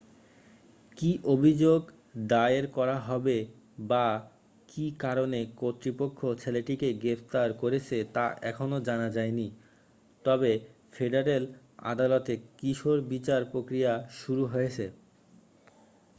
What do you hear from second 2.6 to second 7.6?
করা হবে বা কী কারণে কর্তৃপক্ষ ছেলেটিকে গ্রেফতার